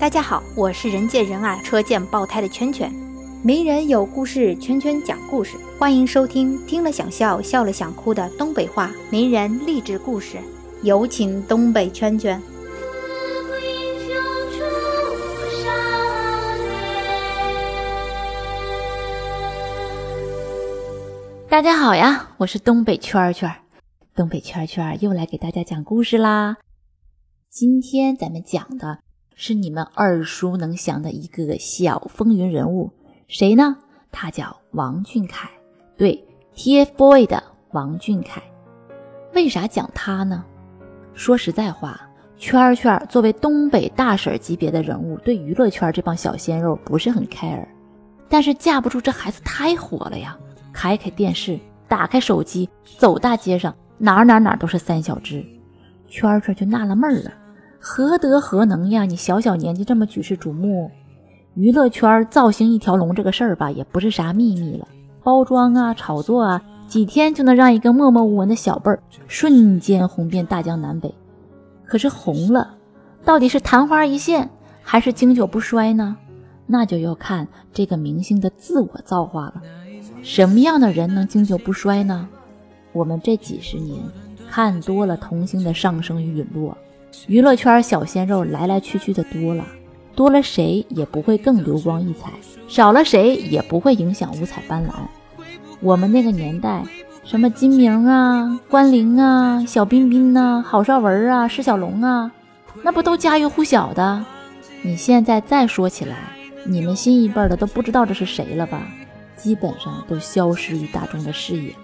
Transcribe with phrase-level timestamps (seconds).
[0.00, 2.90] 大家好，我是人见人爱、车见爆胎的圈圈。
[3.42, 10.38] 名人有故事，圈圈讲故事，欢迎收听听了想笑、笑了想哭的东北话名人励志故事。
[10.82, 12.40] 有请东北圈圈。
[21.46, 23.54] 大家好呀，我是东北圈圈。
[24.16, 26.56] 东北圈圈又来给大家讲故事啦。
[27.50, 29.00] 今天咱们讲的。
[29.42, 32.90] 是你们耳熟能详的一个小风云人物，
[33.26, 33.74] 谁呢？
[34.12, 35.48] 他叫王俊凯，
[35.96, 36.22] 对
[36.54, 38.42] ，TFBOY 的王俊凯。
[39.32, 40.44] 为啥讲他呢？
[41.14, 41.98] 说实在话，
[42.36, 47.66] 圈圈作为东北大婶级别的人物，对娱乐圈这帮小鲜肉不是很 care。
[48.28, 50.36] 但是架不住这孩子太火了呀！
[50.70, 52.68] 开开电视，打开手机，
[52.98, 55.42] 走大街上，哪哪哪都是三小只，
[56.08, 57.32] 圈圈就纳了闷了。
[57.82, 59.06] 何德何能呀？
[59.06, 60.90] 你小小年纪这么举世瞩目，
[61.54, 64.86] 娱乐圈造型一条龙这个事儿吧，也不是啥秘密了。
[65.24, 71.14] 包装啊，炒作啊，几天就能让一个默默无闻的小辈儿瞬间红遍大江南北。
[71.86, 72.74] 可是红了，
[73.24, 74.50] 到底是昙花一现，
[74.82, 76.18] 还是经久不衰呢？
[76.66, 79.62] 那就要看这个明星的自我造化了。
[80.22, 82.28] 什么样的人能经久不衰呢？
[82.92, 83.98] 我们这几十年
[84.50, 86.76] 看多了童星的上升与陨落。
[87.26, 89.64] 娱乐圈小鲜肉来来去去的多了，
[90.14, 92.30] 多了谁也不会更流光溢彩，
[92.68, 94.92] 少了谁也不会影响五彩斑斓。
[95.80, 96.84] 我们那个年代，
[97.24, 102.30] 什么金明啊、关凌啊、小彬彬呐、郝邵文啊、释小龙啊，
[102.82, 104.24] 那不都家喻户晓的？
[104.82, 106.16] 你现在再说起来，
[106.64, 108.82] 你们新一辈的都不知道这是谁了吧？
[109.36, 111.74] 基本上都消失于大众的视野。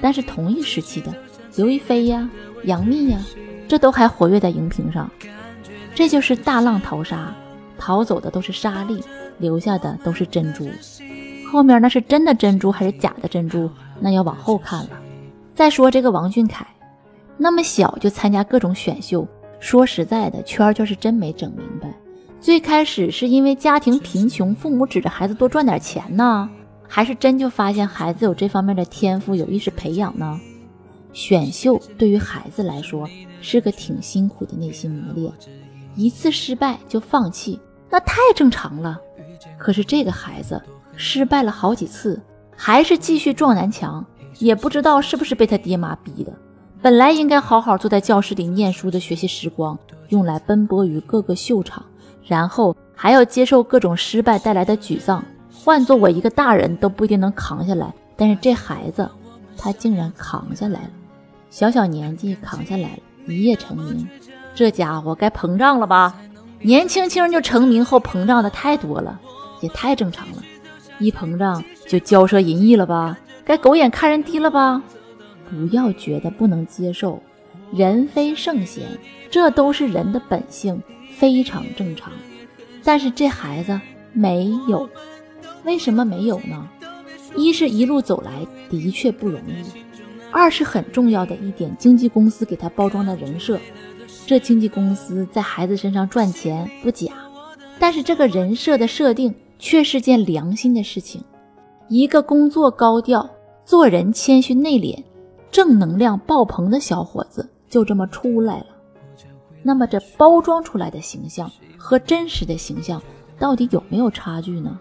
[0.00, 1.14] 但是同一时期的
[1.56, 2.28] 刘亦菲呀、
[2.64, 3.18] 杨幂呀。
[3.70, 5.08] 这都还活跃在荧屏上，
[5.94, 7.32] 这就是大浪淘沙，
[7.78, 9.00] 淘走的都是沙粒，
[9.38, 10.68] 留下的都是珍珠。
[11.48, 13.70] 后面那是真的珍珠还是假的珍珠，
[14.00, 14.90] 那要往后看了。
[15.54, 16.66] 再说这个王俊凯，
[17.36, 19.24] 那么小就参加各种选秀，
[19.60, 21.88] 说实在的，圈圈是真没整明白。
[22.40, 26.50] 最开始是因为家庭贫穷，父母指着孩子多赚点钱呢，
[26.88, 30.40] 还是真就发现孩子有这方面的天赋，有意识培养呢？
[31.12, 33.08] 选秀对于孩子来说
[33.40, 35.32] 是个挺辛苦的内心磨练，
[35.96, 37.58] 一次失败就放弃，
[37.90, 39.00] 那太正常了。
[39.58, 40.60] 可是这个孩子
[40.96, 42.20] 失败了好几次，
[42.56, 44.04] 还是继续撞南墙，
[44.38, 46.32] 也不知道是不是被他爹妈逼的。
[46.82, 49.78] 本来应该好好坐在教室里念书的学习时光，
[50.08, 51.84] 用来奔波于各个秀场，
[52.24, 55.22] 然后还要接受各种失败带来的沮丧。
[55.52, 59.06] 换做我一个大人都不一定能扛下来，但是这孩子
[59.58, 60.90] 他竟然扛下来了。
[61.50, 64.08] 小小年纪扛下来了，一夜成名，
[64.54, 66.14] 这家伙该膨胀了吧？
[66.60, 69.20] 年轻轻就成名后膨胀的太多了，
[69.60, 70.42] 也太正常了。
[71.00, 73.18] 一膨胀就骄奢淫逸了吧？
[73.44, 74.80] 该狗眼看人低了吧？
[75.50, 77.20] 不要觉得不能接受，
[77.72, 78.86] 人非圣贤，
[79.28, 80.80] 这都是人的本性，
[81.16, 82.12] 非常正常。
[82.84, 83.80] 但是这孩子
[84.12, 84.88] 没有，
[85.64, 86.68] 为什么没有呢？
[87.34, 89.80] 一是一路走来的确不容易。
[90.32, 93.58] 二是很重要的一点，经纪公司给他包装的人设，
[94.26, 97.12] 这经纪公司在孩子身上赚钱不假，
[97.78, 101.22] 但是这个人设的设定却是件良心的事情。
[101.88, 103.28] 一个工作高调、
[103.64, 105.02] 做人谦虚内敛、
[105.50, 108.66] 正能量爆棚的小伙子就这么出来了。
[109.64, 113.02] 那么这包装出来的形象和真实的形象
[113.38, 114.78] 到底有没有差距呢？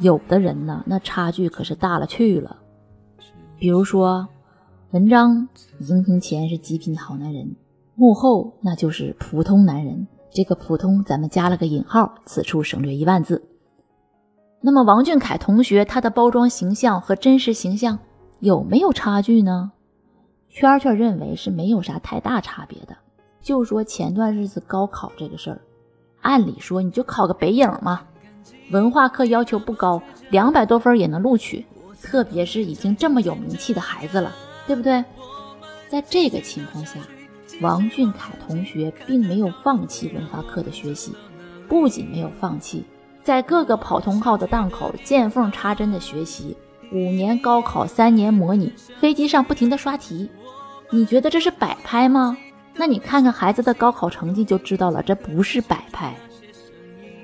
[0.00, 2.56] 有的人呢，那差距可是大了去了。
[3.58, 4.26] 比如说。
[4.94, 5.48] 文章
[5.80, 7.56] 荧屏前是极品好男人，
[7.96, 10.06] 幕后那就是普通男人。
[10.32, 13.42] 这个普通咱们加了个引号，此处省略一万字。
[14.60, 17.98] 那么王俊凯同学他的包装形象和真实形象
[18.38, 19.72] 有没有差距呢？
[20.48, 22.96] 圈圈认为是没有啥太大差别的。
[23.42, 25.60] 就说前段日子高考这个事儿，
[26.20, 28.02] 按理说你就考个北影嘛，
[28.70, 31.66] 文化课要求不高，两百多分也能录取，
[32.00, 34.30] 特别是已经这么有名气的孩子了。
[34.66, 35.04] 对不对？
[35.88, 36.98] 在这个情况下，
[37.60, 41.12] 王俊凯同学并没有放弃文化课的学习，
[41.68, 42.84] 不仅没有放弃，
[43.22, 46.56] 在各个跑通号的档口见缝插针的学习，
[46.92, 50.28] 五年高考，三年模拟，飞机上不停的刷题。
[50.90, 52.36] 你觉得这是摆拍吗？
[52.76, 56.14] 那你看看孩子的高考成绩就知道了，这不是摆拍。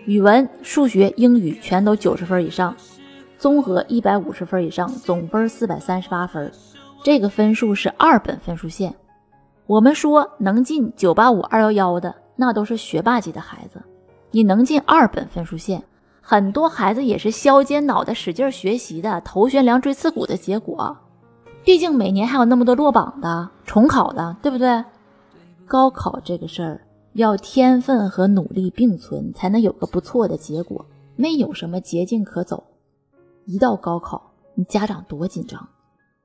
[0.07, 2.75] 语文、数学、英语全都九十分以上，
[3.37, 6.51] 综合一百五十分以上，总分四百三十八分。
[7.03, 8.95] 这个分数是二本分数线。
[9.67, 13.81] 我们说能进九八五二幺幺的，那都是学霸级的孩子。
[14.31, 15.83] 你能进二本分数线。
[16.21, 20.97] 很多孩子也是削尖脑袋使劲学习的，头悬梁锥刺股的结果。
[21.65, 24.85] 毕竟每年还有那么多落榜的、重考的，对不对？
[25.67, 26.81] 高考这个事儿，
[27.15, 30.85] 要天分和努力并存，才能有个不错的结果。
[31.17, 32.63] 没有什么捷径可走。
[33.47, 35.69] 一到高考，你家长多紧张。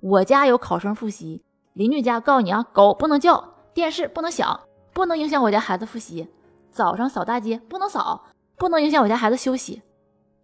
[0.07, 1.41] 我家有考生复习，
[1.73, 3.43] 邻居家告诉你啊，狗不能叫，
[3.73, 4.59] 电视不能响，
[4.93, 6.27] 不能影响我家孩子复习。
[6.69, 8.25] 早上扫大街不能扫，
[8.55, 9.81] 不能影响我家孩子休息。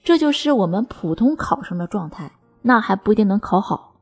[0.04, 2.32] 这就是我们普通考生的状态，
[2.64, 3.94] 那还不一定能考好。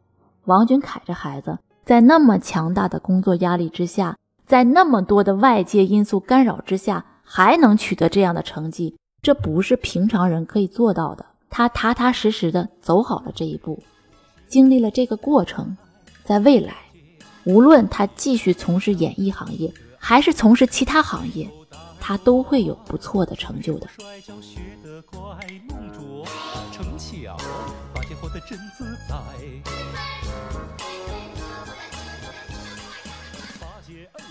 [0.46, 4.16] 王俊凯这孩子，在那么强大的工作压力之下，
[4.46, 11.26] 在那么多的外界因素干扰之下，还能取得这样的成绩，这不是平常人可以做到的。
[11.50, 13.84] 他踏踏实实的走好了这一步，
[14.50, 15.78] 经历了这个过程，
[16.26, 16.74] 在未来，
[17.44, 21.48] 无论他继续从事演艺行业，还是从事其他行业，
[22.00, 23.88] 他都会有不错的成就的。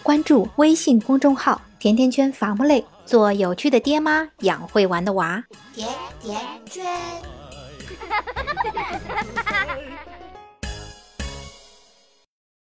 [0.02, 5.44] 关注微信公众号“甜甜圈伐木累”，做有趣的爹妈，养会玩的娃。
[5.72, 5.88] 甜
[6.20, 6.84] 甜圈。